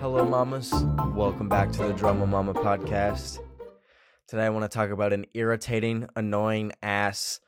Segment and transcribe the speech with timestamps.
[0.00, 0.72] Hello, mamas.
[1.14, 3.38] Welcome back to the Drama Mama podcast.
[4.26, 7.40] Today, I want to talk about an irritating, annoying ass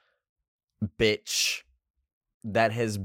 [0.99, 1.63] bitch
[2.45, 2.99] that has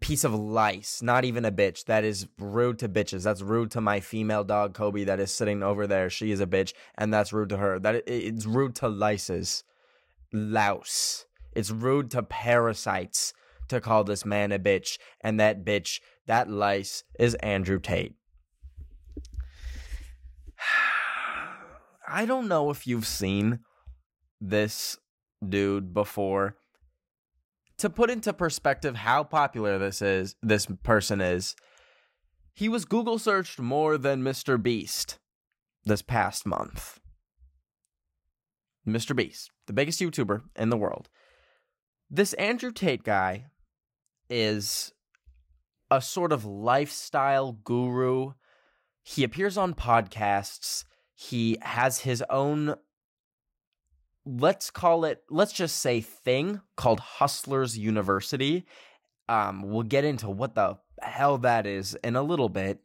[0.00, 1.84] piece of lice, not even a bitch.
[1.84, 3.24] That is rude to bitches.
[3.24, 6.10] That's rude to my female dog Kobe that is sitting over there.
[6.10, 7.78] She is a bitch, and that's rude to her.
[7.78, 9.64] That it's rude to lices,
[10.32, 11.25] louse.
[11.56, 13.32] It's rude to parasites
[13.68, 18.14] to call this man a bitch, and that bitch, that lice, is Andrew Tate.
[22.08, 23.60] I don't know if you've seen
[24.38, 24.98] this
[25.46, 26.56] dude before
[27.78, 31.56] to put into perspective how popular this is, this person is,
[32.54, 34.62] he was Google searched more than Mr.
[34.62, 35.18] Beast
[35.84, 37.00] this past month.
[38.86, 39.16] Mr.
[39.16, 41.08] Beast, the biggest YouTuber in the world.
[42.08, 43.46] This Andrew Tate guy
[44.30, 44.92] is
[45.90, 48.32] a sort of lifestyle guru.
[49.02, 50.84] He appears on podcasts.
[51.14, 52.76] He has his own
[54.28, 58.66] let's call it let's just say thing called Hustlers University.
[59.28, 62.80] Um, we'll get into what the hell that is in a little bit.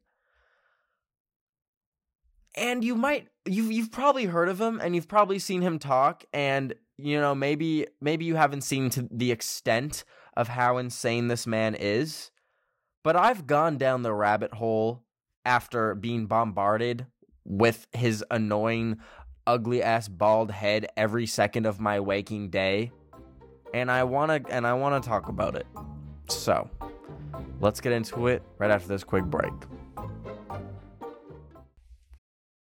[2.56, 6.24] And you might you've you've probably heard of him and you've probably seen him talk
[6.34, 10.04] and you know maybe maybe you haven't seen to the extent
[10.36, 12.32] of how insane this man is.
[13.04, 15.04] But I've gone down the rabbit hole
[15.44, 17.08] after being bombarded
[17.44, 19.00] with his annoying
[19.48, 22.92] ugly ass bald head every second of my waking day.
[23.74, 25.66] And I want to and I want to talk about it.
[26.28, 26.70] So,
[27.60, 29.54] let's get into it right after this quick break.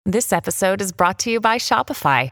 [0.06, 2.32] This episode is brought to you by Shopify.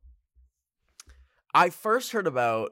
[1.53, 2.71] I first heard about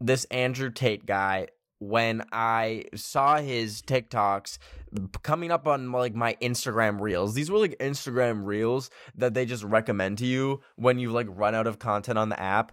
[0.00, 1.48] this Andrew Tate guy
[1.78, 4.58] when I saw his TikToks
[5.22, 7.34] coming up on like my Instagram reels.
[7.34, 11.54] These were like Instagram reels that they just recommend to you when you like run
[11.54, 12.72] out of content on the app.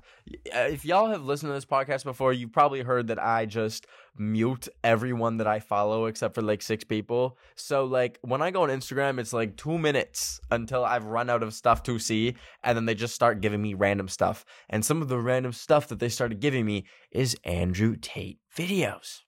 [0.56, 3.88] Uh, if y'all have listened to this podcast before, you've probably heard that I just
[4.18, 7.38] mute everyone that I follow except for like six people.
[7.56, 11.44] So like when I go on Instagram, it's like 2 minutes until I've run out
[11.44, 14.46] of stuff to see and then they just start giving me random stuff.
[14.70, 19.22] And some of the random stuff that they started giving me is Andrew Tate videos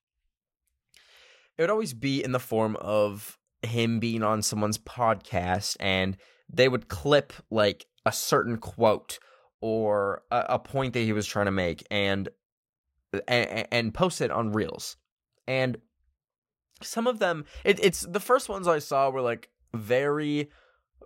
[1.57, 6.17] it would always be in the form of him being on someone's podcast and
[6.51, 9.19] they would clip like a certain quote
[9.61, 12.29] or a, a point that he was trying to make and,
[13.27, 14.97] and and post it on reels.
[15.47, 15.77] And
[16.81, 20.49] some of them it, it's the first ones i saw were like very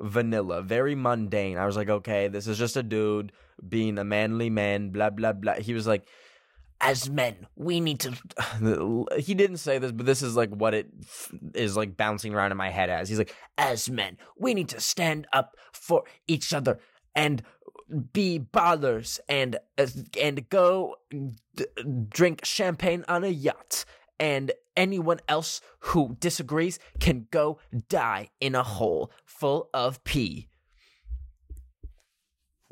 [0.02, 1.58] vanilla very mundane.
[1.58, 3.32] I was like okay this is just a dude
[3.68, 5.56] being a manly man blah blah blah.
[5.56, 6.08] He was like
[6.80, 9.08] as men, we need to.
[9.18, 10.88] he didn't say this, but this is like what it
[11.54, 13.10] is like bouncing around in my head as.
[13.10, 16.80] He's like, as men, we need to stand up for each other
[17.16, 17.42] and
[18.14, 19.88] be ballers and uh,
[20.22, 20.96] and go
[21.56, 21.66] d-
[22.10, 23.86] drink champagne on a yacht.
[24.20, 30.50] And anyone else who disagrees can go die in a hole full of pee.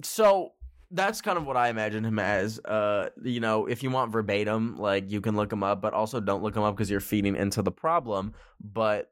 [0.02, 0.54] So
[0.92, 2.60] that's kind of what I imagine him as.
[2.60, 6.20] Uh, you know, if you want verbatim, like you can look him up, but also
[6.20, 8.34] don't look him up because you're feeding into the problem.
[8.62, 9.12] But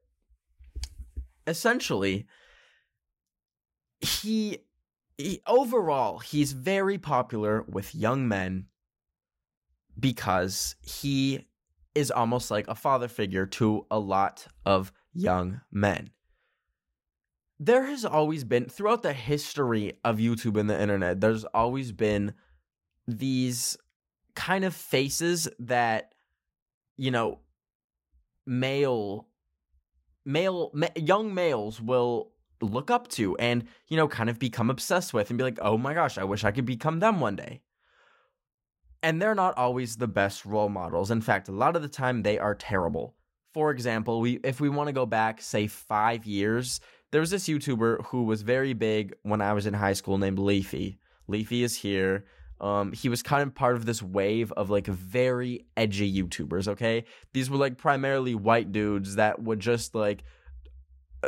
[1.48, 2.28] essentially,
[4.02, 4.60] he,
[5.18, 8.66] he overall he's very popular with young men
[10.00, 11.48] because he
[11.96, 16.10] is almost like a father figure to a lot of young men
[17.60, 22.34] there has always been throughout the history of YouTube and the internet, there's always been
[23.08, 23.78] these
[24.36, 26.14] kind of faces that,
[26.98, 27.40] you know,
[28.46, 29.28] male
[30.26, 35.14] male ma- young males will look up to and you know kind of become obsessed
[35.14, 37.62] with and be like oh my gosh i wish i could become them one day.
[39.02, 41.12] And they're not always the best role models.
[41.12, 43.16] In fact a lot of the time they are terrible.
[43.54, 46.80] For example we if we want to go back say 5 years
[47.14, 50.40] there was this youtuber who was very big when i was in high school named
[50.40, 52.26] leafy leafy is here
[52.62, 57.04] um, he was kind of part of this wave of like very edgy YouTubers, okay?
[57.34, 60.24] These were like primarily white dudes that would just like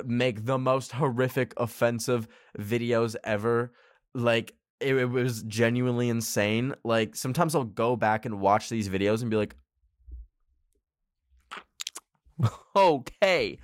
[0.06, 3.74] make the most horrific, offensive videos ever.
[4.14, 6.74] Like, it, it was genuinely insane.
[6.86, 9.56] Like, sometimes I'll go back and watch these videos and be like,
[12.76, 13.60] okay.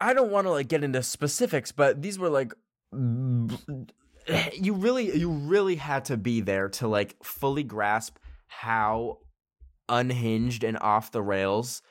[0.00, 2.52] I don't want to like get into specifics, but these were like
[2.92, 8.16] you really you really had to be there to like fully grasp
[8.46, 9.18] how
[9.88, 11.82] unhinged and off the rails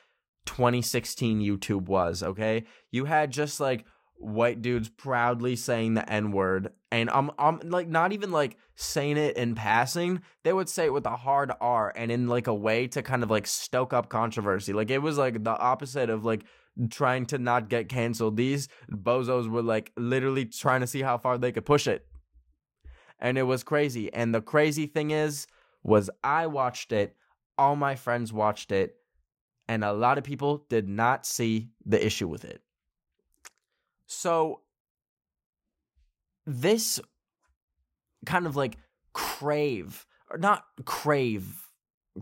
[0.46, 2.64] 2016 YouTube was, okay?
[2.90, 3.84] You had just like
[4.18, 9.36] white dudes proudly saying the N-word and I'm I'm like not even like saying it
[9.36, 10.22] in passing.
[10.44, 13.22] They would say it with a hard R and in like a way to kind
[13.22, 14.72] of like stoke up controversy.
[14.72, 16.44] Like it was like the opposite of like
[16.90, 18.36] trying to not get canceled.
[18.36, 22.06] These bozos were like literally trying to see how far they could push it
[23.18, 24.12] and it was crazy.
[24.12, 25.46] And the crazy thing is,
[25.82, 27.16] was I watched it,
[27.56, 28.96] all my friends watched it,
[29.68, 32.60] and a lot of people did not see the issue with it.
[34.06, 34.60] So
[36.46, 37.00] this
[38.24, 38.78] kind of like
[39.12, 41.68] crave, or not crave,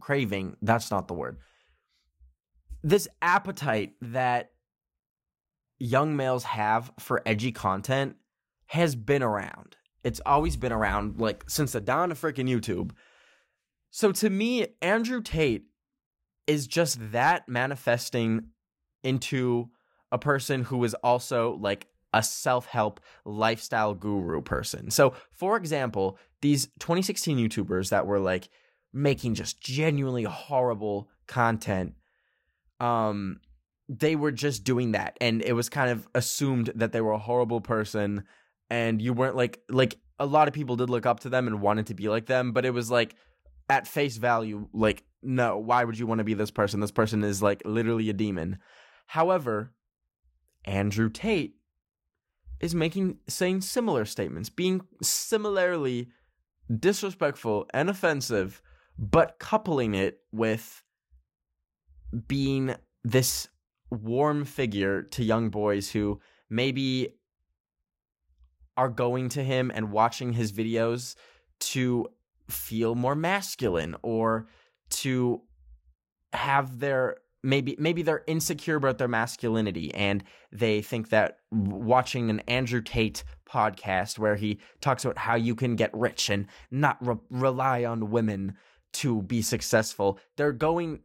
[0.01, 1.39] craving, that's not the word.
[2.85, 4.51] This appetite that
[5.79, 8.17] young males have for edgy content
[8.67, 9.77] has been around.
[10.05, 12.91] It's always been around, like since the dawn of freaking YouTube.
[13.91, 15.65] So to me, Andrew Tate
[16.47, 18.49] is just that manifesting
[19.03, 19.71] into
[20.13, 24.91] a person who is also like a self help lifestyle guru person.
[24.91, 28.51] So, for example, these 2016 YouTubers that were like
[28.93, 31.95] making just genuinely horrible content,
[32.81, 33.41] um,
[33.89, 35.17] they were just doing that.
[35.21, 38.25] And it was kind of assumed that they were a horrible person
[38.71, 41.61] and you weren't like like a lot of people did look up to them and
[41.61, 43.17] wanted to be like them, but it was like
[43.69, 46.81] at face value, like no, why would you want to be this person?
[46.81, 48.59] This person is like literally a demon.
[49.07, 49.73] However,
[50.65, 51.57] Andrew Tate
[52.61, 56.11] is making saying similar statements, being similarly
[56.75, 58.63] disrespectful and offensive,
[58.99, 60.84] but coupling it with
[62.27, 63.49] being this
[63.91, 66.21] warm figure to young boys who
[66.51, 67.15] maybe
[68.77, 71.15] are going to him and watching his videos
[71.61, 72.07] to
[72.49, 74.49] feel more masculine or
[74.91, 75.43] to
[76.33, 82.41] have their maybe maybe they're insecure about their masculinity and they think that watching an
[82.41, 87.17] Andrew Tate podcast where he talks about how you can get rich and not re-
[87.31, 88.57] rely on women
[88.95, 91.01] to be successful they're going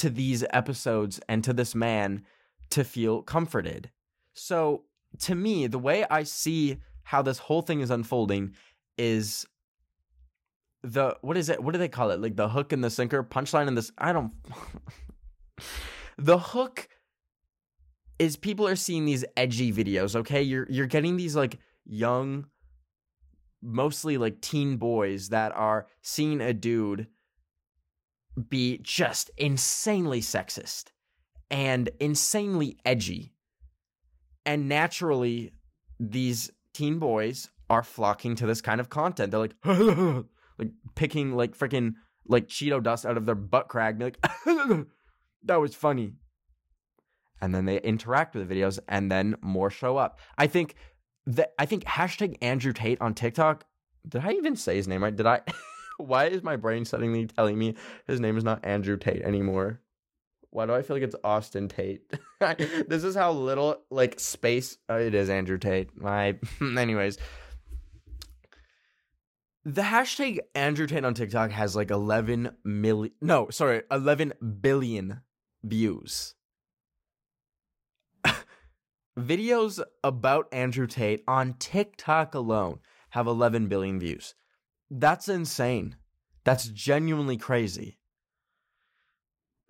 [0.00, 2.24] to these episodes and to this man
[2.70, 3.90] to feel comforted
[4.34, 4.84] so
[5.18, 8.52] to me the way i see how this whole thing is unfolding
[8.96, 9.46] is
[10.82, 11.62] the what is it?
[11.62, 12.20] What do they call it?
[12.20, 13.92] Like the hook and the sinker, punchline and this.
[13.98, 14.32] I don't.
[16.18, 16.88] the hook
[18.18, 20.16] is people are seeing these edgy videos.
[20.16, 22.46] Okay, you're you're getting these like young,
[23.62, 27.08] mostly like teen boys that are seeing a dude
[28.48, 30.86] be just insanely sexist
[31.50, 33.34] and insanely edgy,
[34.46, 35.52] and naturally
[35.98, 39.30] these teen boys are flocking to this kind of content.
[39.30, 39.56] They're like,
[40.58, 41.94] like picking like freaking
[42.26, 43.98] like Cheeto dust out of their butt crack.
[43.98, 44.26] Be like,
[45.44, 46.14] that was funny.
[47.42, 50.20] And then they interact with the videos, and then more show up.
[50.36, 50.74] I think
[51.26, 53.64] that I think hashtag Andrew Tate on TikTok.
[54.06, 55.14] Did I even say his name right?
[55.14, 55.40] Did I?
[56.00, 57.74] Why is my brain suddenly telling me
[58.06, 59.80] his name is not Andrew Tate anymore?
[60.50, 62.02] Why do I feel like it's Austin Tate?
[62.88, 65.96] this is how little like space uh, it is Andrew Tate.
[65.96, 66.36] My
[66.76, 67.18] anyways.
[69.64, 75.20] The hashtag Andrew Tate on TikTok has like 11 million no, sorry, 11 billion
[75.62, 76.34] views.
[79.18, 82.80] Videos about Andrew Tate on TikTok alone
[83.10, 84.34] have 11 billion views.
[84.90, 85.96] That's insane.
[86.44, 87.98] That's genuinely crazy.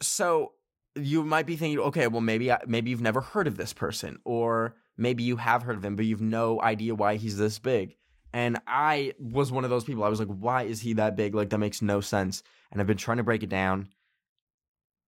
[0.01, 0.53] So,
[0.97, 4.75] you might be thinking, okay, well maybe maybe you've never heard of this person, or
[4.97, 7.97] maybe you have heard of him, but you've no idea why he's this big.
[8.33, 10.05] And I was one of those people.
[10.05, 11.35] I was like, why is he that big?
[11.35, 12.43] Like that makes no sense.
[12.71, 13.89] And I've been trying to break it down.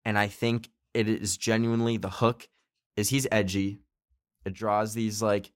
[0.05, 2.49] and I think it is genuinely the hook
[2.97, 3.81] is he's edgy.
[4.45, 5.53] It draws these like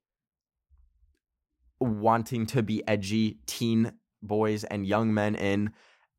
[1.81, 3.93] wanting to be edgy teen
[4.27, 5.73] boys and young men in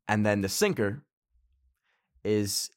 [0.08, 1.02] and then the sinker
[2.24, 2.70] is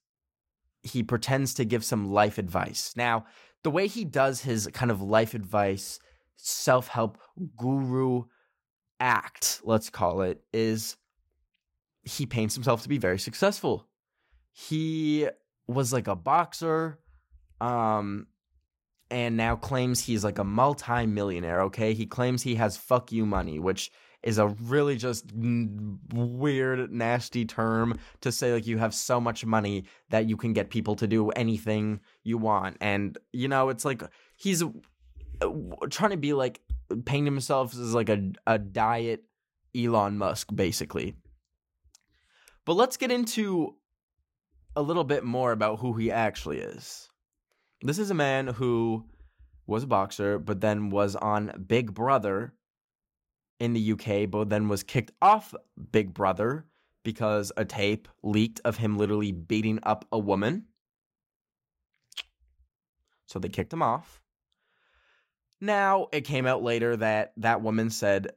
[0.83, 2.93] he pretends to give some life advice.
[2.95, 3.25] Now,
[3.63, 5.99] the way he does his kind of life advice,
[6.37, 7.17] self help
[7.57, 8.23] guru
[8.99, 10.95] act, let's call it, is
[12.03, 13.87] he paints himself to be very successful.
[14.51, 15.27] He
[15.67, 16.99] was like a boxer,
[17.59, 18.27] um,
[19.11, 21.93] and now claims he's like a multi-millionaire, okay?
[21.93, 23.91] He claims he has fuck you money, which
[24.23, 29.85] is a really just weird, nasty term to say like you have so much money
[30.09, 32.77] that you can get people to do anything you want.
[32.81, 34.03] And, you know, it's like
[34.35, 35.49] he's uh,
[35.89, 36.59] trying to be like
[37.05, 39.23] painting himself as like a, a diet
[39.75, 41.15] Elon Musk, basically.
[42.65, 43.75] But let's get into
[44.75, 47.09] a little bit more about who he actually is.
[47.81, 49.05] This is a man who
[49.65, 52.53] was a boxer, but then was on Big Brother
[53.59, 55.53] in the UK, but then was kicked off
[55.91, 56.65] Big Brother
[57.03, 60.65] because a tape leaked of him literally beating up a woman.
[63.27, 64.21] So they kicked him off.
[65.61, 68.31] Now, it came out later that that woman said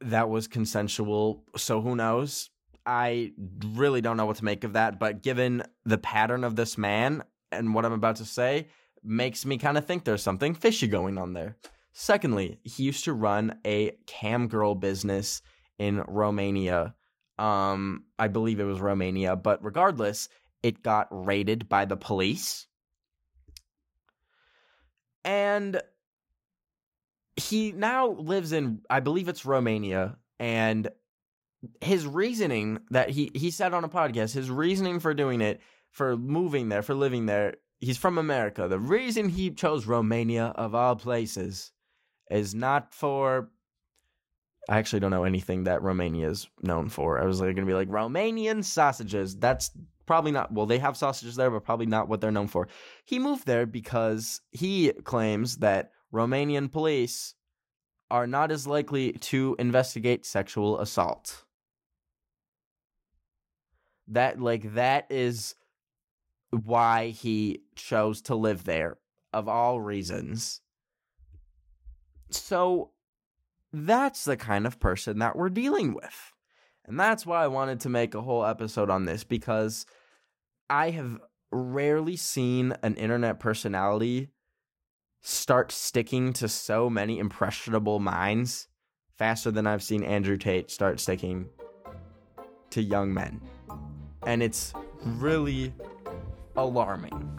[0.00, 2.50] that was consensual, so who knows?
[2.86, 3.32] I
[3.74, 7.22] really don't know what to make of that, but given the pattern of this man
[7.52, 8.68] and what I'm about to say,
[9.02, 11.56] makes me kind of think there's something fishy going on there.
[11.92, 15.42] Secondly, he used to run a cam girl business
[15.78, 16.94] in Romania.
[17.38, 20.28] Um, I believe it was Romania, but regardless,
[20.62, 22.66] it got raided by the police.
[25.24, 25.80] And
[27.36, 30.90] he now lives in, I believe it's Romania, and
[31.80, 36.16] his reasoning that he he said on a podcast, his reasoning for doing it, for
[36.16, 38.68] moving there, for living there, he's from America.
[38.68, 41.72] The reason he chose Romania of all places
[42.30, 43.50] is not for
[44.68, 47.20] I actually don't know anything that Romania is known for.
[47.20, 49.36] I was like going to be like Romanian sausages.
[49.36, 49.70] That's
[50.06, 52.68] probably not well they have sausages there but probably not what they're known for.
[53.04, 57.34] He moved there because he claims that Romanian police
[58.10, 61.44] are not as likely to investigate sexual assault.
[64.08, 65.54] That like that is
[66.50, 68.98] why he chose to live there
[69.32, 70.60] of all reasons.
[72.30, 72.90] So
[73.72, 76.32] that's the kind of person that we're dealing with.
[76.84, 79.86] And that's why I wanted to make a whole episode on this because
[80.68, 81.20] I have
[81.52, 84.30] rarely seen an internet personality
[85.20, 88.68] start sticking to so many impressionable minds
[89.16, 91.48] faster than I've seen Andrew Tate start sticking
[92.70, 93.40] to young men.
[94.26, 94.72] And it's
[95.04, 95.74] really
[96.56, 97.38] alarming.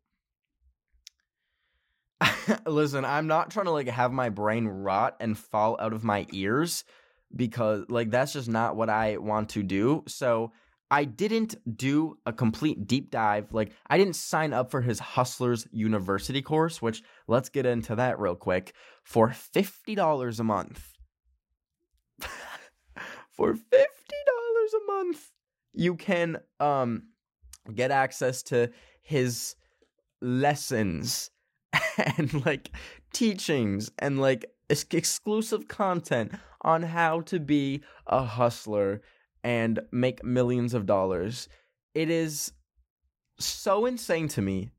[2.65, 6.27] listen, I'm not trying to like have my brain rot and fall out of my
[6.31, 6.83] ears
[7.35, 10.03] because like that's just not what I want to do.
[10.07, 10.51] So
[10.89, 13.53] I didn't do a complete deep dive.
[13.53, 18.19] Like I didn't sign up for his Hustlers University course, which let's get into that
[18.19, 18.73] real quick
[19.03, 20.93] for $50 a month.
[23.31, 25.31] for $50 a month,
[25.73, 27.03] you can um
[27.73, 28.69] get access to
[29.01, 29.55] his
[30.21, 31.31] lessons
[32.17, 32.71] and like
[33.13, 39.01] teachings and like ex- exclusive content on how to be a hustler
[39.43, 41.49] and make millions of dollars.
[41.93, 42.53] It is
[43.39, 44.71] so insane to me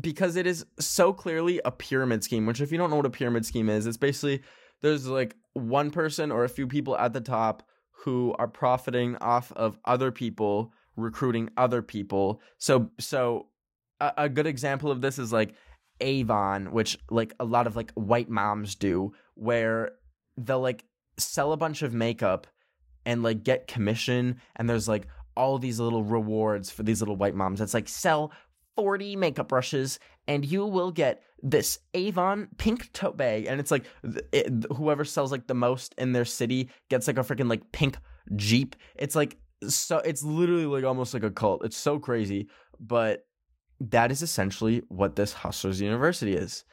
[0.00, 3.10] because it is so clearly a pyramid scheme, which if you don't know what a
[3.10, 4.42] pyramid scheme is, it's basically
[4.80, 9.50] there's like one person or a few people at the top who are profiting off
[9.52, 12.40] of other people recruiting other people.
[12.58, 13.46] So so
[14.00, 15.54] a, a good example of this is like
[16.00, 19.92] Avon, which like a lot of like white moms do, where
[20.36, 20.84] they'll like
[21.18, 22.46] sell a bunch of makeup
[23.04, 27.34] and like get commission and there's like all these little rewards for these little white
[27.34, 27.60] moms.
[27.60, 28.32] It's like sell
[28.76, 33.84] 40 makeup brushes and you will get this Avon pink tote bag and it's like
[34.32, 37.96] it, whoever sells like the most in their city gets like a freaking like pink
[38.36, 38.76] Jeep.
[38.96, 39.38] It's like
[39.68, 41.64] so it's literally like almost like a cult.
[41.64, 43.24] It's so crazy, but
[43.80, 46.64] that is essentially what this Hustlers University is.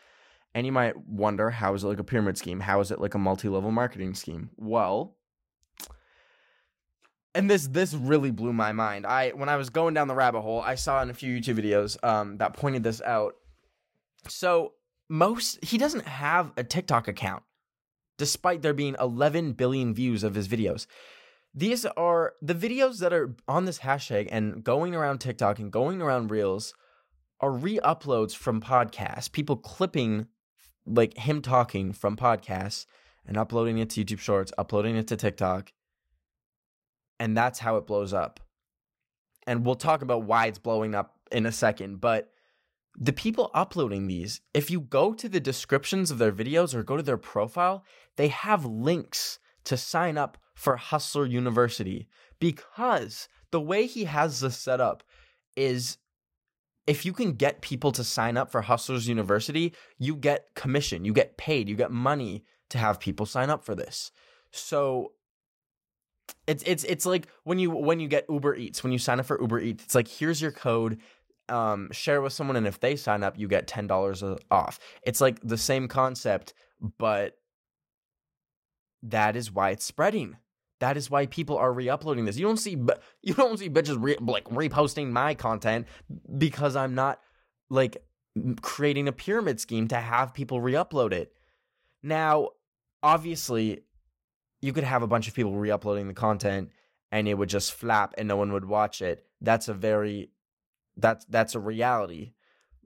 [0.53, 2.61] And you might wonder, how is it like a pyramid scheme?
[2.61, 4.49] How is it like a multi-level marketing scheme?
[4.55, 5.17] Well,
[7.33, 9.05] and this this really blew my mind.
[9.05, 11.59] I when I was going down the rabbit hole, I saw in a few YouTube
[11.59, 13.35] videos um, that pointed this out.
[14.29, 14.73] So
[15.09, 17.43] most he doesn't have a TikTok account,
[18.17, 20.87] despite there being 11 billion views of his videos.
[21.53, 26.01] These are the videos that are on this hashtag and going around TikTok and going
[26.01, 26.73] around Reels
[27.41, 29.31] are re-uploads from podcasts.
[29.31, 30.27] People clipping
[30.85, 32.85] like him talking from podcasts
[33.25, 35.71] and uploading it to YouTube Shorts, uploading it to TikTok
[37.19, 38.39] and that's how it blows up.
[39.47, 42.31] And we'll talk about why it's blowing up in a second, but
[42.97, 46.97] the people uploading these, if you go to the descriptions of their videos or go
[46.97, 47.83] to their profile,
[48.15, 52.07] they have links to sign up for Hustler University
[52.39, 55.03] because the way he has this set up
[55.55, 55.97] is
[56.87, 61.13] if you can get people to sign up for Hustlers University, you get commission, you
[61.13, 64.11] get paid, you get money to have people sign up for this.
[64.51, 65.13] So
[66.47, 69.25] it's it's it's like when you when you get Uber Eats, when you sign up
[69.25, 70.99] for Uber Eats, it's like here's your code,
[71.49, 74.79] um, share with someone, and if they sign up, you get ten dollars off.
[75.03, 76.53] It's like the same concept,
[76.97, 77.37] but
[79.03, 80.37] that is why it's spreading.
[80.85, 82.37] That is why people are re-uploading this.
[82.37, 82.77] You don't see
[83.23, 85.87] you don't see bitches re- like reposting my content
[86.37, 87.19] because I'm not
[87.71, 88.05] like
[88.61, 91.33] creating a pyramid scheme to have people re-upload it.
[92.03, 92.49] Now,
[93.01, 93.81] obviously,
[94.61, 96.69] you could have a bunch of people re-uploading the content
[97.11, 99.25] and it would just flap and no one would watch it.
[99.41, 100.29] That's a very
[100.97, 102.33] that's that's a reality.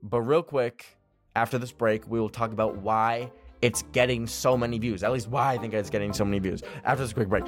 [0.02, 0.96] But real quick,
[1.36, 3.30] after this break, we will talk about why
[3.62, 5.02] it's getting so many views.
[5.02, 6.62] At least why I think it's getting so many views.
[6.84, 7.44] After this quick break.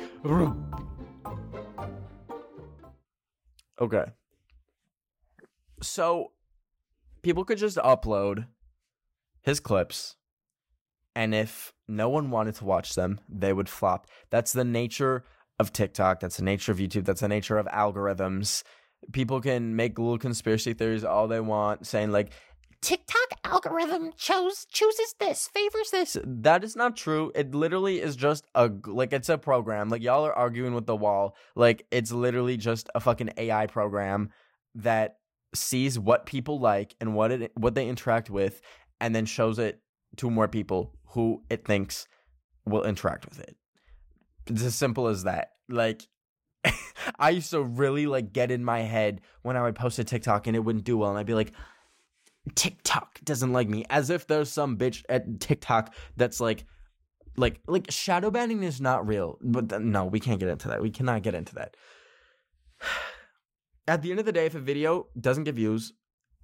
[3.81, 4.05] Okay.
[5.83, 6.33] So
[7.23, 8.47] people could just upload
[9.43, 10.17] his clips
[11.15, 14.07] and if no one wanted to watch them, they would flop.
[14.31, 15.25] That's the nature
[15.59, 16.21] of TikTok.
[16.21, 17.05] That's the nature of YouTube.
[17.05, 18.63] That's the nature of algorithms.
[19.13, 22.33] People can make little conspiracy theories all they want, saying like
[22.83, 26.17] TikTok algorithm chose chooses this, favors this.
[26.25, 27.31] That is not true.
[27.35, 29.89] It literally is just a like it's a program.
[29.89, 31.37] Like y'all are arguing with the wall.
[31.55, 34.31] Like it's literally just a fucking AI program
[34.75, 35.19] that
[35.55, 38.61] sees what people like and what it what they interact with
[39.01, 39.81] and then shows it
[40.17, 42.09] to more people who it thinks
[42.67, 43.57] will interact with it.
[44.49, 45.53] It's as simple as that.
[45.69, 46.03] Like
[47.19, 50.49] I used to really like get in my head when I would post a TikTok
[50.49, 51.53] and it wouldn't do well and I'd be like
[52.55, 56.65] TikTok doesn't like me as if there's some bitch at TikTok that's like
[57.37, 59.39] like like shadow banning is not real.
[59.43, 60.83] But th- no, we can't get into that.
[60.83, 61.77] We cannot get into that.
[63.89, 65.93] At the end of the day if a video doesn't get views,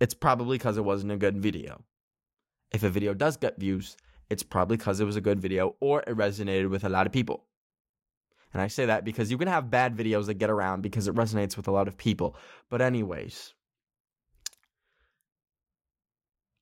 [0.01, 1.85] it's probably cuz it wasn't a good video.
[2.73, 3.97] If a video does get views,
[4.31, 7.13] it's probably because it was a good video or it resonated with a lot of
[7.13, 7.47] people.
[8.53, 11.15] And I say that because you can have bad videos that get around because it
[11.15, 12.37] resonates with a lot of people.
[12.71, 13.55] But, anyways,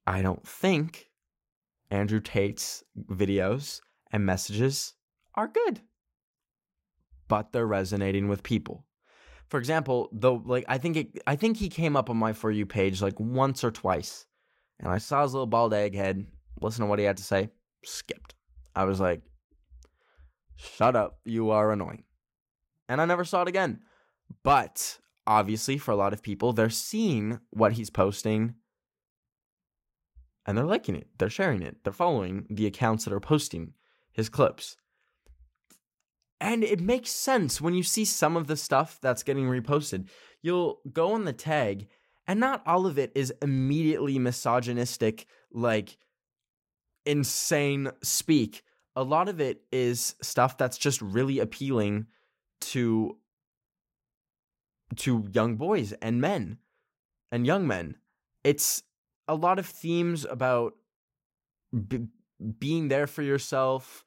[0.06, 1.10] I don't think
[1.90, 3.80] Andrew Tate's videos
[4.12, 4.94] and messages
[5.34, 5.80] are good,
[7.28, 8.84] but they're resonating with people.
[9.48, 12.50] For example, though, like I think it, I think he came up on my for
[12.50, 14.26] you page like once or twice,
[14.80, 16.26] and I saw his little bald egghead.
[16.60, 17.50] Listen to what he had to say
[17.84, 18.34] skipped.
[18.74, 19.22] I was like,
[20.56, 22.04] shut up, you are annoying.
[22.88, 23.80] And I never saw it again.
[24.42, 28.54] But obviously, for a lot of people, they're seeing what he's posting
[30.46, 33.72] and they're liking it, they're sharing it, they're following the accounts that are posting
[34.12, 34.76] his clips.
[36.40, 40.08] And it makes sense when you see some of the stuff that's getting reposted.
[40.42, 41.88] You'll go on the tag,
[42.26, 45.96] and not all of it is immediately misogynistic, like
[47.04, 48.62] insane speak.
[48.94, 52.06] A lot of it is stuff that's just really appealing
[52.60, 53.16] to
[54.94, 56.58] to young boys and men
[57.32, 57.96] and young men.
[58.44, 58.82] It's
[59.28, 60.74] a lot of themes about
[61.88, 62.08] b-
[62.58, 64.04] being there for yourself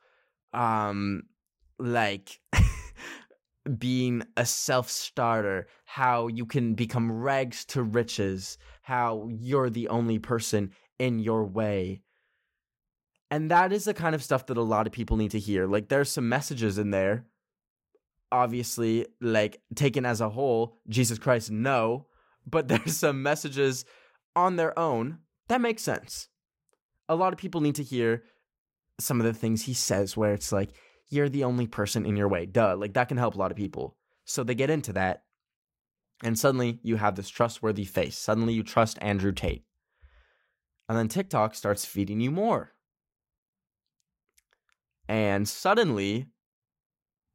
[0.54, 1.24] um
[1.80, 2.40] like
[3.78, 10.20] being a self starter, how you can become rags to riches, how you're the only
[10.20, 12.02] person in your way.
[13.32, 15.68] And that is the kind of stuff that a lot of people need to hear.
[15.68, 17.26] Like, there's some messages in there.
[18.32, 22.08] Obviously, like taken as a whole, Jesus Christ, no.
[22.46, 23.86] But there's some messages
[24.36, 26.30] on their own that makes sense.
[27.10, 28.24] A lot of people need to hear
[29.00, 30.70] some of the things he says where it's like,
[31.10, 32.46] you're the only person in your way.
[32.46, 32.76] Duh.
[32.78, 33.98] Like that can help a lot of people.
[34.26, 35.24] So they get into that.
[36.24, 38.18] And suddenly you have this trustworthy face.
[38.18, 39.66] Suddenly you trust Andrew Tate.
[40.88, 42.74] And then TikTok starts feeding you more.
[45.08, 46.28] And suddenly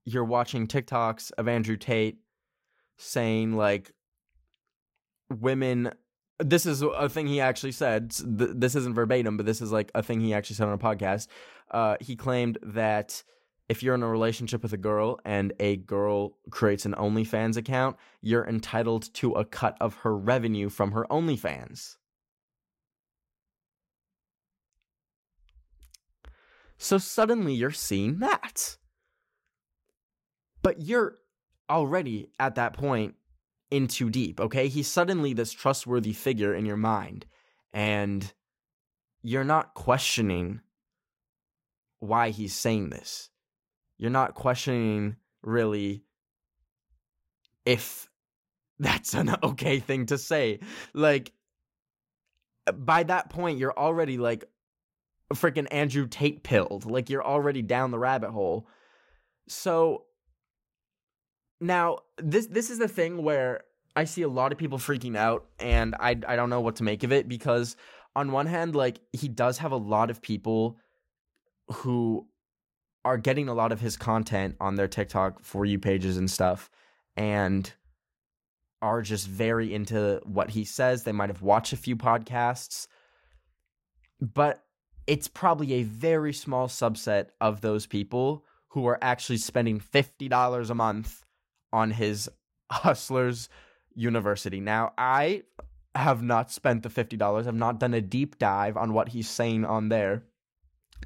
[0.04, 2.18] you're watching TikToks of Andrew Tate
[2.96, 3.90] saying, like,
[5.30, 5.90] women.
[6.40, 8.10] This is a thing he actually said.
[8.10, 11.28] This isn't verbatim, but this is like a thing he actually said on a podcast.
[11.70, 13.22] Uh, he claimed that
[13.68, 17.96] if you're in a relationship with a girl and a girl creates an OnlyFans account,
[18.20, 21.96] you're entitled to a cut of her revenue from her OnlyFans.
[26.76, 28.76] So suddenly you're seeing that.
[30.62, 31.16] But you're
[31.70, 33.14] already at that point
[33.74, 34.68] in too deep, okay?
[34.68, 37.26] He's suddenly this trustworthy figure in your mind,
[37.72, 38.32] and
[39.22, 40.60] you're not questioning
[42.00, 43.30] why he's saying this
[43.98, 46.04] you're not questioning really
[47.64, 48.08] if
[48.78, 50.58] that's an okay thing to say.
[50.92, 51.32] Like,
[52.72, 54.44] by that point, you're already like
[55.32, 56.90] freaking Andrew Tate pilled.
[56.90, 58.66] Like, you're already down the rabbit hole.
[59.48, 60.04] So,
[61.64, 63.64] now this this is the thing where
[63.96, 66.82] I see a lot of people freaking out, and I I don't know what to
[66.82, 67.76] make of it because
[68.14, 70.78] on one hand, like he does have a lot of people
[71.68, 72.26] who
[73.04, 76.70] are getting a lot of his content on their TikTok for you pages and stuff
[77.16, 77.72] and
[78.80, 81.04] are just very into what he says.
[81.04, 82.86] They might have watched a few podcasts,
[84.20, 84.64] but
[85.06, 90.74] it's probably a very small subset of those people who are actually spending $50 a
[90.74, 91.23] month
[91.74, 92.30] on his
[92.70, 93.48] Hustlers
[93.94, 94.60] University.
[94.60, 95.42] Now, I
[95.94, 97.46] have not spent the $50.
[97.46, 100.24] I've not done a deep dive on what he's saying on there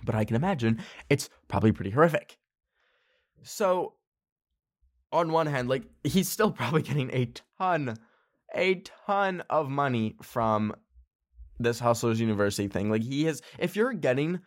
[0.05, 2.39] but I can imagine it's probably pretty horrific.
[3.43, 3.95] So,
[5.13, 7.97] on one hand, like, he's still probably getting a ton,
[8.55, 10.75] a ton of money from
[11.59, 12.91] this Hustlers University thing.
[12.91, 14.41] Like, he is, if you're getting,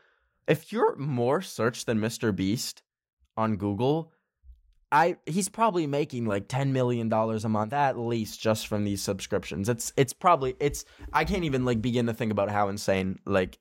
[0.48, 2.36] if you're more searched than Mr.
[2.36, 2.84] Beast
[3.38, 4.12] on Google,
[4.92, 9.02] I he's probably making like 10 million dollars a month at least just from these
[9.02, 9.70] subscriptions.
[9.70, 13.58] It's it's probably it's I can't even like begin to think about how insane like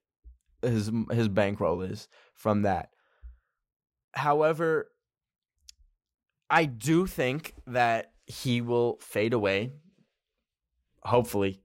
[0.62, 2.90] his his bankroll is from that.
[4.12, 4.90] However,
[6.48, 9.72] I do think that he will fade away
[11.02, 11.60] hopefully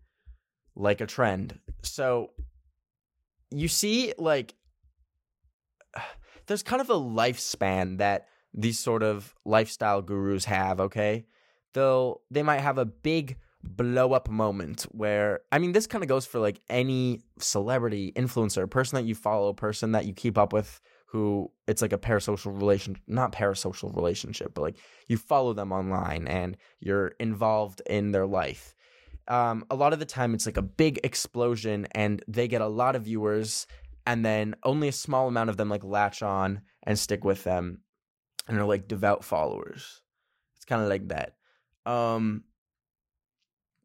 [0.76, 1.60] like a trend.
[1.82, 2.32] So
[3.50, 4.54] you see like
[6.46, 11.26] there's kind of a lifespan that these sort of lifestyle gurus have, okay?
[11.74, 16.08] They'll they might have a big blow up moment where I mean this kind of
[16.08, 20.54] goes for like any celebrity, influencer, person that you follow, person that you keep up
[20.54, 25.72] with who it's like a parasocial relation not parasocial relationship, but like you follow them
[25.72, 28.74] online and you're involved in their life.
[29.28, 32.68] Um, a lot of the time it's like a big explosion and they get a
[32.68, 33.66] lot of viewers
[34.06, 37.80] and then only a small amount of them like latch on and stick with them
[38.48, 40.02] and are like devout followers.
[40.56, 41.36] It's kind of like that.
[41.86, 42.44] Um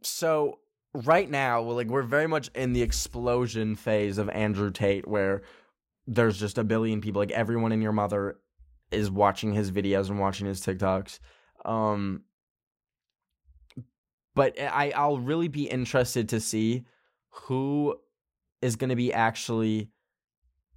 [0.03, 0.61] so
[0.95, 5.43] right now, like we're very much in the explosion phase of Andrew Tate, where
[6.07, 7.21] there's just a billion people.
[7.21, 8.39] Like everyone and your mother
[8.91, 11.21] is watching his videos and watching his TikToks.
[11.65, 12.23] Um,
[14.35, 16.85] but I I'll really be interested to see
[17.31, 17.97] who
[18.63, 19.91] is going to be actually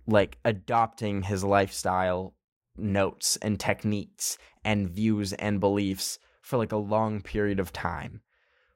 [0.06, 2.36] like adopting his lifestyle
[2.78, 8.22] notes and techniques and views and beliefs for like a long period of time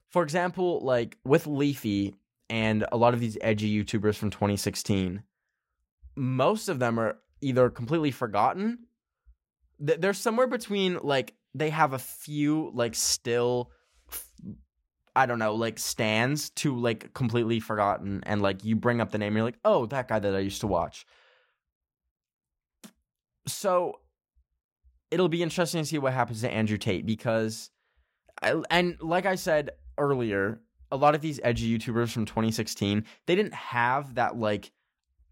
[0.08, 2.14] for example, like with Leafy
[2.48, 5.22] and a lot of these edgy YouTubers from 2016,
[6.16, 8.78] most of them are either completely forgotten.
[9.78, 13.70] They're somewhere between like they have a few like still
[15.14, 19.18] I don't know, like stands to like completely forgotten and like you bring up the
[19.18, 21.06] name you're like, "Oh, that guy that I used to watch."
[23.48, 24.00] So
[25.10, 27.70] it'll be interesting to see what happens to Andrew Tate because
[28.42, 33.34] I, and like I said, earlier, a lot of these edgy YouTubers from 2016, they
[33.34, 34.72] didn't have that like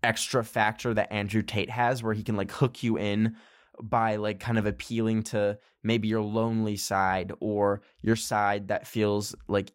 [0.02, 3.37] extra factor that Andrew Tate has where he can like hook you in
[3.83, 9.35] by like kind of appealing to maybe your lonely side or your side that feels
[9.48, 9.72] like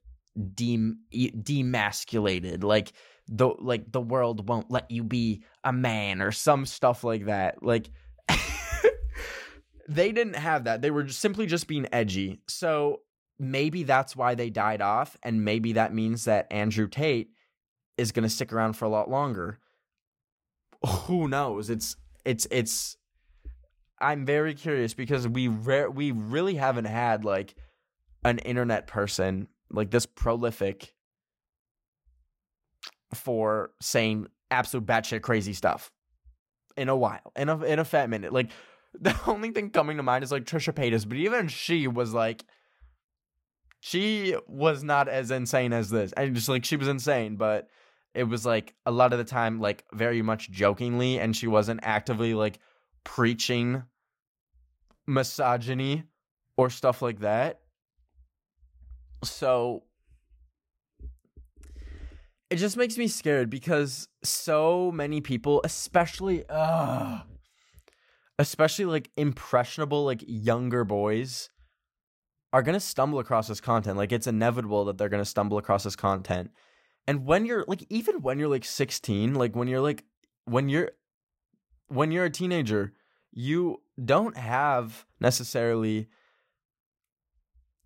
[0.56, 2.94] dem- demasculated like
[3.28, 7.64] the like the world won't let you be a man or some stuff like that.
[7.64, 7.90] Like
[9.88, 10.82] they didn't have that.
[10.82, 12.42] They were simply just being edgy.
[12.48, 13.02] So
[13.40, 17.32] maybe that's why they died off and maybe that means that Andrew Tate
[17.98, 19.60] is going to stick around for a lot longer.
[20.86, 21.70] Who knows?
[21.70, 22.98] It's it's it's
[24.00, 27.56] I'm very curious because we re- we really haven't had like
[28.24, 30.94] an internet person like this prolific
[33.14, 35.92] for saying absolute batshit crazy stuff
[36.82, 38.34] in a while in a in a fat minute.
[38.34, 38.50] Like
[39.00, 42.44] the only thing coming to mind is like Trisha Paytas, but even she was like
[43.80, 46.14] she was not as insane as this.
[46.14, 47.68] And just like she was insane, but
[48.14, 51.80] it was like a lot of the time like very much jokingly and she wasn't
[51.84, 52.60] actively like
[53.04, 53.84] preaching
[55.08, 56.04] misogyny
[56.58, 57.62] or stuff like that.
[59.24, 59.84] So
[62.52, 67.20] it just makes me scared because so many people, especially uh,
[68.38, 71.50] especially like impressionable like younger boys
[72.52, 73.98] are going to stumble across this content.
[73.98, 76.52] Like it's inevitable that they're going to stumble across this content.
[77.08, 80.04] And when you're like even when you're like 16, like when you're like
[80.44, 80.92] when you're
[81.88, 82.92] when you're a teenager,
[83.32, 86.10] you don't have necessarily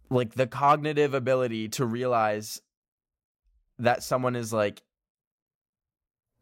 [0.10, 2.62] like the cognitive ability to realize
[3.80, 4.84] that someone is like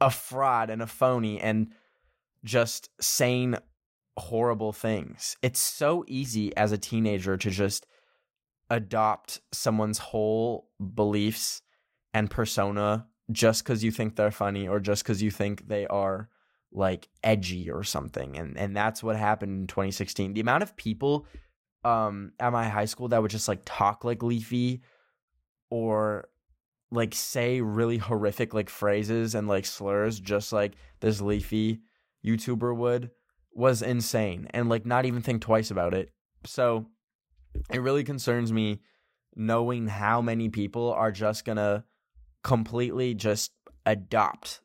[0.01, 1.71] a fraud and a phony and
[2.43, 3.55] just saying
[4.17, 5.37] horrible things.
[5.41, 7.85] It's so easy as a teenager to just
[8.69, 11.61] adopt someone's whole beliefs
[12.13, 16.29] and persona just because you think they're funny or just because you think they are
[16.71, 21.27] like edgy or something and and that's what happened in 2016 the amount of people
[21.83, 24.81] um at my high school that would just like talk like leafy
[25.69, 26.27] or
[26.93, 31.81] like say really horrific like phrases and like slurs just like this leafy
[32.25, 33.09] youtuber would
[33.53, 36.11] was insane and like not even think twice about it
[36.45, 36.85] so
[37.71, 38.79] it really concerns me
[39.35, 41.83] knowing how many people are just gonna
[42.43, 43.51] completely just
[43.85, 44.61] adopt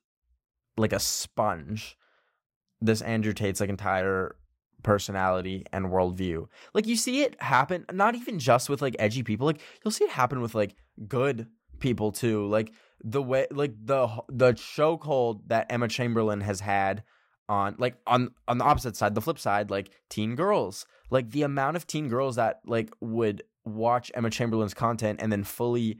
[0.77, 1.97] like a sponge
[2.81, 4.37] this Andrew Tate's like entire
[4.83, 6.47] personality and worldview.
[6.75, 10.05] Like you see it happen not even just with like edgy people, like you'll see
[10.05, 10.77] it happen with like
[11.09, 11.47] good
[11.81, 12.47] people too.
[12.47, 17.05] Like the way like the the chokehold that Emma Chamberlain has had
[17.49, 20.87] on like on on the opposite side, the flip side, like teen girls.
[21.11, 25.45] Like the amount of teen girls that like would watch Emma Chamberlain's content and then
[25.45, 25.99] fully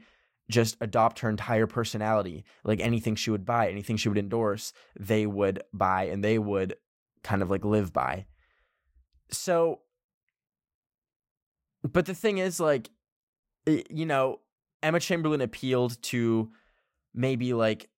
[0.49, 2.43] just adopt her entire personality.
[2.63, 6.75] Like anything she would buy, anything she would endorse, they would buy and they would
[7.23, 8.25] kind of like live by.
[9.31, 9.81] So,
[11.83, 12.89] but the thing is, like,
[13.67, 14.39] you know,
[14.81, 16.51] Emma Chamberlain appealed to
[17.13, 17.89] maybe like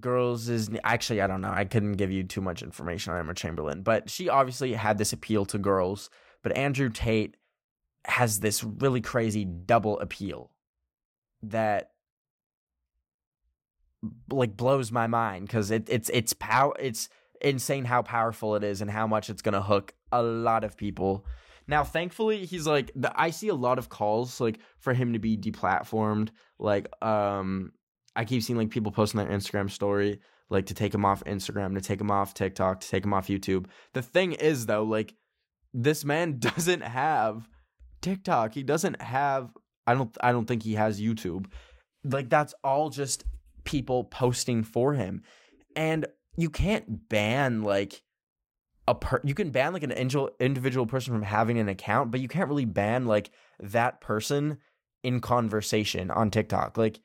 [0.00, 3.34] girls is actually I don't know I couldn't give you too much information on Emma
[3.34, 6.10] Chamberlain but she obviously had this appeal to girls
[6.42, 7.36] but Andrew Tate
[8.06, 10.50] has this really crazy double appeal
[11.42, 11.90] that
[14.30, 17.08] like blows my mind because it, it's it's power it's
[17.40, 21.24] insane how powerful it is and how much it's gonna hook a lot of people.
[21.68, 25.18] Now, thankfully, he's like the, I see a lot of calls like for him to
[25.18, 26.30] be deplatformed.
[26.58, 27.72] Like, um,
[28.14, 31.74] I keep seeing like people posting their Instagram story like to take him off Instagram,
[31.74, 33.66] to take him off TikTok, to take him off YouTube.
[33.94, 35.14] The thing is though, like
[35.74, 37.48] this man doesn't have
[38.00, 38.54] TikTok.
[38.54, 39.50] He doesn't have
[39.86, 41.46] I don't I don't think he has YouTube.
[42.04, 43.24] Like that's all just
[43.64, 45.22] people posting for him.
[45.74, 48.02] And you can't ban like
[48.88, 52.28] a per you can ban like an individual person from having an account, but you
[52.28, 54.58] can't really ban like that person
[55.02, 56.76] in conversation on TikTok.
[56.76, 57.00] Like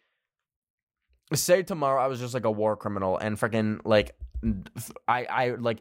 [1.33, 4.15] say tomorrow I was just like a war criminal and freaking like
[5.07, 5.79] I I like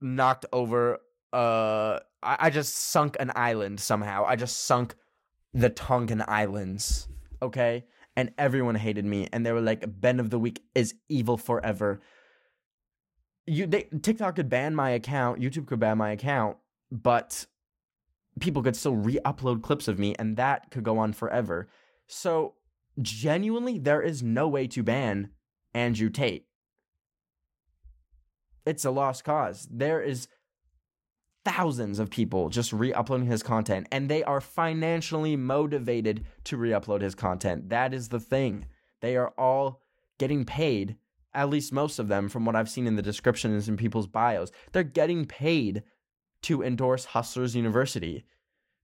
[0.00, 1.00] knocked over
[1.32, 4.24] uh I, I just sunk an island somehow.
[4.26, 4.94] I just sunk
[5.52, 7.08] the Tongan Islands.
[7.42, 7.84] Okay?
[8.16, 12.00] And everyone hated me and they were like Ben of the Week is evil forever.
[13.46, 16.56] You they, TikTok could ban my account, YouTube could ban my account,
[16.90, 17.46] but
[18.40, 21.68] people could still re-upload clips of me and that could go on forever.
[22.06, 22.54] So
[23.00, 25.30] genuinely there is no way to ban
[25.72, 26.46] Andrew Tate.
[28.66, 29.68] It's a lost cause.
[29.70, 30.26] There is
[31.44, 37.14] thousands of people just re-uploading his content and they are financially motivated to re-upload his
[37.14, 37.68] content.
[37.68, 38.66] That is the thing.
[39.00, 39.82] They are all
[40.18, 40.96] getting paid,
[41.34, 44.52] at least most of them from what I've seen in the descriptions and people's bios.
[44.72, 45.82] They're getting paid
[46.42, 48.24] to endorse Hustlers University.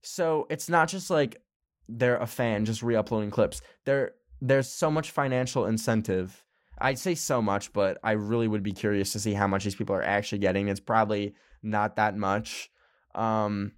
[0.03, 1.43] So it's not just like
[1.89, 3.61] they're a fan just re-uploading clips.
[3.85, 6.45] There there's so much financial incentive.
[6.81, 9.75] I'd say so much, but I really would be curious to see how much these
[9.75, 10.69] people are actually getting.
[10.69, 12.71] It's probably not that much.
[13.15, 13.73] Um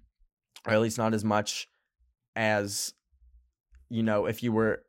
[0.65, 1.67] or at least not as much
[2.35, 2.93] as
[3.89, 4.83] you know if you were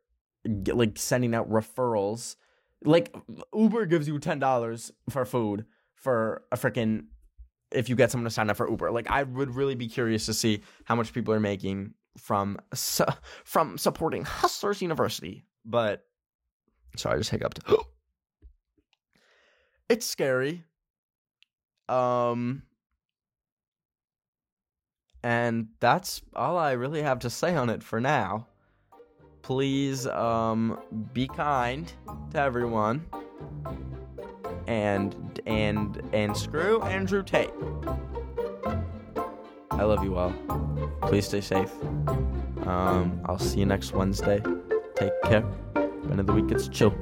[0.67, 2.37] like sending out referrals
[2.85, 3.15] like
[3.53, 7.05] uber gives you $10 for food for a freaking
[7.71, 8.91] if you get someone to sign up for uber.
[8.91, 13.05] Like i would really be curious to see how much people are making from su-
[13.43, 15.45] from supporting hustlers university.
[15.65, 16.05] But
[16.95, 17.59] sorry i just hiccuped.
[19.87, 20.63] It's scary.
[21.87, 22.63] Um
[25.25, 28.45] and that's all I really have to say on it for now.
[29.45, 30.79] Please um,
[31.13, 31.93] be kind
[32.31, 33.05] to everyone.
[34.65, 37.51] And and and screw Andrew Tate.
[39.69, 40.33] I love you all.
[41.03, 41.71] Please stay safe.
[42.65, 44.41] Um, I'll see you next Wednesday.
[44.95, 45.45] Take care.
[46.09, 46.95] End of the week, it's chill.